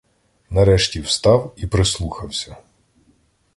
[0.49, 2.57] Нарешті встав і прислухався.